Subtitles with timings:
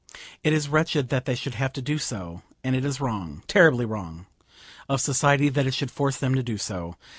[0.43, 3.85] It is wretched that they should have to do so, and it is wrong, terribly
[3.85, 4.25] wrong,
[4.89, 6.95] of society that it should force them to do so.